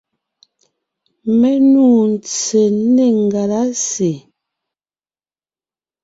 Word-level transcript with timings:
Mé 1.39 1.51
nû 1.71 1.85
ntse 2.13 2.61
nê 2.95 3.07
ngelásè. 3.23 4.13